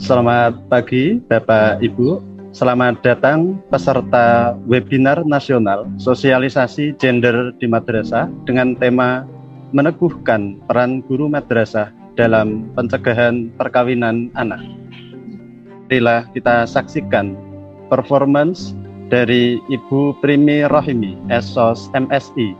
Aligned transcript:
Selamat 0.00 0.58
pagi 0.66 1.20
Bapak 1.22 1.84
Ibu. 1.84 2.22
Selamat 2.50 2.98
datang 3.06 3.62
peserta 3.70 4.58
webinar 4.66 5.22
nasional 5.22 5.86
sosialisasi 6.02 6.98
gender 6.98 7.54
di 7.62 7.70
madrasah 7.70 8.26
dengan 8.42 8.74
tema 8.74 9.22
meneguhkan 9.70 10.58
peran 10.66 10.98
guru 11.06 11.30
madrasah 11.30 11.94
dalam 12.18 12.66
pencegahan 12.74 13.54
perkawinan 13.54 14.34
anak. 14.34 14.58
Marilah 15.86 16.26
kita 16.34 16.66
saksikan 16.66 17.34
performance 17.90 18.74
dari 19.10 19.58
Ibu 19.70 20.18
Primi 20.22 20.62
Rohimi, 20.66 21.18
SOS 21.30 21.90
MSI, 21.98 22.54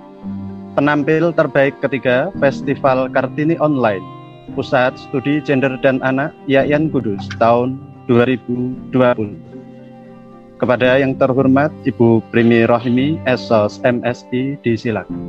penampil 0.80 1.28
terbaik 1.36 1.76
ketiga 1.84 2.32
Festival 2.40 3.12
Kartini 3.12 3.52
Online, 3.60 4.00
Pusat 4.56 4.96
Studi 4.96 5.44
Gender 5.44 5.76
dan 5.84 6.00
Anak 6.00 6.32
Yayan 6.48 6.88
Kudus 6.88 7.20
tahun 7.36 7.76
2020. 8.08 8.88
Kepada 10.56 10.96
yang 10.96 11.20
terhormat 11.20 11.68
Ibu 11.84 12.24
Primi 12.32 12.64
Rohimi, 12.64 13.20
Esos 13.28 13.76
MSI, 13.84 14.56
disilakan. 14.64 15.20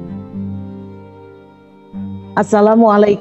Assalamualaikum 2.39 3.19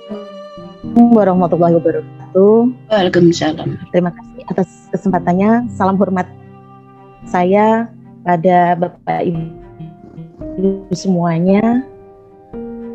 warahmatullahi 1.10 1.82
wabarakatuh. 1.82 2.54
Waalaikumsalam. 2.94 3.74
Terima 3.90 4.14
kasih 4.14 4.46
atas 4.54 4.70
kesempatannya. 4.94 5.66
Salam 5.74 5.98
hormat 5.98 6.30
saya 7.26 7.90
pada 8.22 8.78
Bapak 8.78 9.18
Ibu 9.26 10.94
semuanya. 10.94 11.89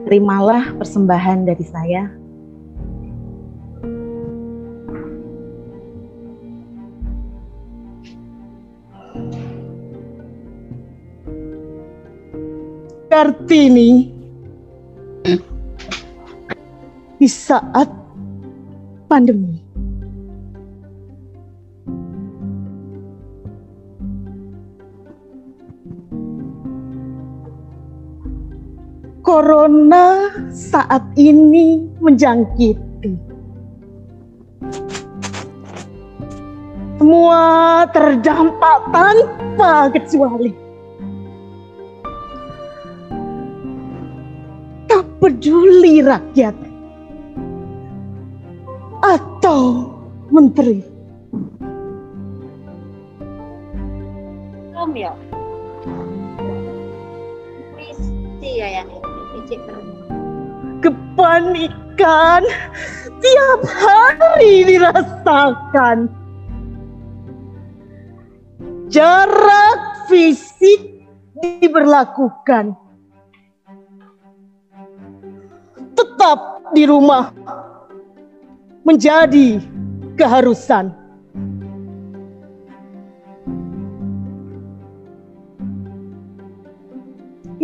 Terimalah 0.06 0.78
persembahan 0.78 1.50
dari 1.50 1.66
saya 1.66 2.06
Kartini 13.10 14.14
di 17.18 17.26
saat 17.26 17.90
pandemi. 19.10 19.65
Corona 29.26 30.30
saat 30.54 31.02
ini 31.18 31.82
menjangkiti. 31.98 33.18
Semua 37.02 37.42
terdampak 37.90 38.78
tanpa 38.94 39.90
kecuali. 39.90 40.66
peduli 45.26 46.06
rakyat 46.06 46.54
atau 49.02 49.90
menteri. 50.30 50.86
Ya? 54.96 55.12
Mesti 57.76 58.52
ya 58.56 58.86
Kepanikan 60.82 62.42
tiap 63.22 63.62
hari 63.66 64.66
dirasakan. 64.66 66.10
Jarak 68.90 70.08
fisik 70.10 71.06
diberlakukan 71.42 72.78
tetap 75.96 76.40
di 76.74 76.84
rumah 76.86 77.30
menjadi 78.86 79.60
keharusan. 80.16 81.05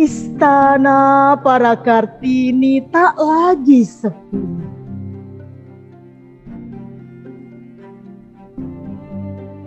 Istana 0.02 1.38
para 1.46 1.78
Kartini 1.78 2.82
tak 2.90 3.14
lagi 3.14 3.86
sepi. 3.86 4.42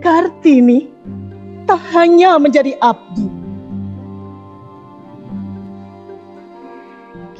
Kartini 0.04 0.92
tak 1.64 1.80
hanya 1.96 2.36
menjadi 2.36 2.76
abdi. 2.84 3.32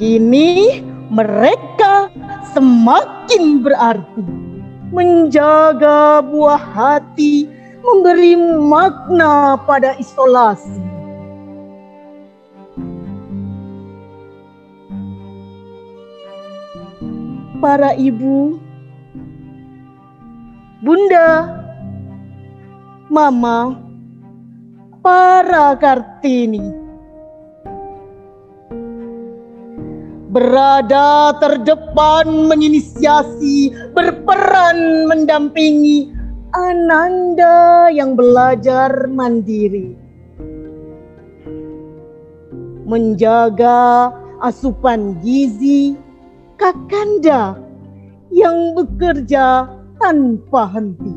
Kini 0.01 0.81
mereka 1.13 2.09
semakin 2.57 3.61
berarti. 3.61 4.25
Menjaga 4.89 6.25
buah 6.25 6.65
hati, 6.73 7.45
memberi 7.85 8.33
makna 8.57 9.61
pada 9.69 9.93
isolasi. 10.01 10.96
Para 17.57 17.97
ibu, 17.97 18.61
bunda, 20.85 21.57
mama, 23.09 23.81
para 25.01 25.73
Kartini 25.81 26.87
berada 30.37 31.33
terdepan 31.41 32.45
menginisiasi, 32.45 33.73
berperan 33.97 35.09
mendampingi 35.09 36.13
Ananda 36.53 37.89
yang 37.89 38.13
belajar 38.13 39.09
mandiri. 39.09 39.97
Menjaga 42.87 44.13
asupan 44.39 45.19
gizi 45.19 45.97
Kakanda 46.57 47.53
yang 48.33 48.73
bekerja 48.73 49.69
tanpa 50.01 50.65
henti. 50.73 51.13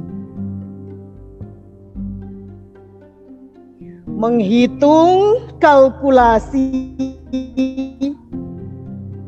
Menghitung 4.04 5.40
kalkulasi 5.56 6.92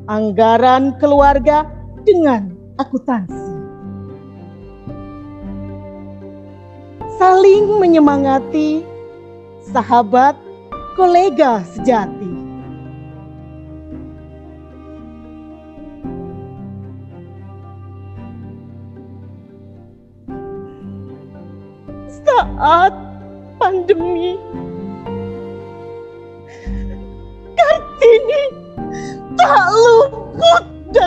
anggaran 0.04 0.92
keluarga 1.00 1.64
dengan 2.04 2.52
akuntansi. 2.76 3.56
Saling 7.16 7.80
menyemangati 7.80 8.84
sahabat 9.72 10.36
kolega 10.92 11.64
sejati. 11.72 12.31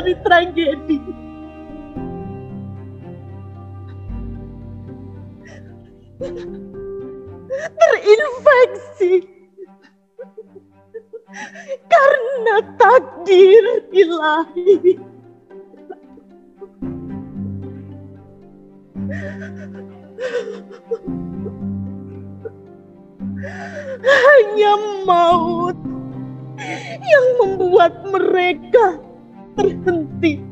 Dari 0.06 0.22
tragedi. 0.22 0.98
Terinfeksi 7.58 9.14
karena 11.90 12.56
takdir 12.78 13.66
ilahi. 13.90 14.94
Hanya 24.06 24.74
maut 25.10 25.78
yang 27.02 27.26
membuat 27.42 28.06
mereka 28.14 29.02
terhenti. 29.56 30.44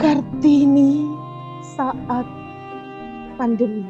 Kartini 0.00 1.08
saat 1.76 2.28
pandemi. 3.36 3.84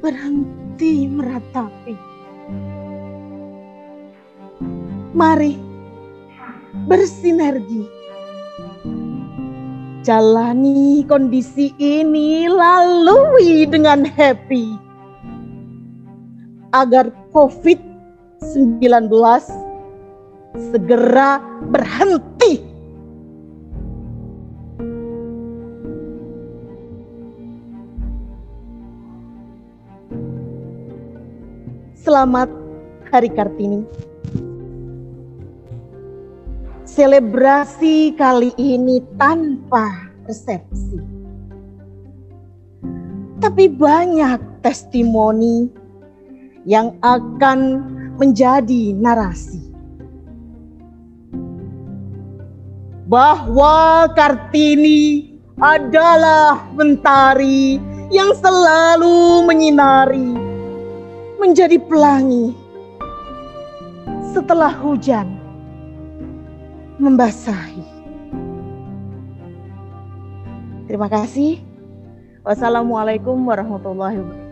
Berhenti 0.00 1.06
meratapi. 1.06 1.94
Mari 5.14 5.54
bersinergi. 6.86 7.99
Jalani 10.00 11.04
kondisi 11.04 11.76
ini 11.76 12.48
lalui 12.48 13.68
dengan 13.68 14.00
happy. 14.08 14.72
Agar 16.72 17.12
COVID-19 17.36 19.12
segera 20.72 21.36
berhenti. 21.68 22.64
Selamat 32.00 32.48
Hari 33.12 33.28
Kartini. 33.36 34.09
Selebrasi 37.00 38.12
kali 38.12 38.52
ini 38.60 39.00
tanpa 39.16 40.12
resepsi. 40.28 41.00
Tapi 43.40 43.72
banyak 43.72 44.60
testimoni 44.60 45.64
yang 46.68 46.92
akan 47.00 47.80
menjadi 48.20 48.92
narasi. 48.92 49.64
Bahwa 53.08 54.04
Kartini 54.12 55.32
adalah 55.56 56.68
mentari 56.76 57.80
yang 58.12 58.36
selalu 58.36 59.48
menyinari, 59.48 60.36
menjadi 61.40 61.80
pelangi 61.80 62.52
setelah 64.36 64.76
hujan 64.84 65.39
membasahi. 67.00 67.82
Terima 70.84 71.08
kasih. 71.08 71.64
Wassalamualaikum 72.44 73.40
warahmatullahi 73.48 74.20
wabarakatuh. 74.20 74.48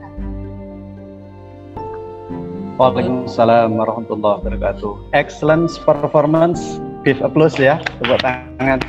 Waalaikumsalam 2.79 3.75
warahmatullahi 3.75 4.35
wabarakatuh. 4.39 4.93
Excellent 5.13 5.69
performance. 5.83 6.79
Give 7.03 7.21
applause 7.21 7.59
ya, 7.59 7.83
tepuk 8.01 8.23
tangan. 8.23 8.81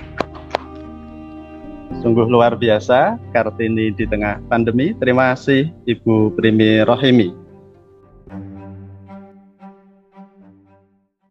Sungguh 1.99 2.31
luar 2.31 2.55
biasa 2.55 3.19
Kartini 3.35 3.91
di 3.91 4.07
tengah 4.07 4.39
pandemi. 4.47 4.95
Terima 4.95 5.35
kasih 5.35 5.67
Ibu 5.83 6.37
Primi 6.37 6.85
Rohimi. 6.87 7.38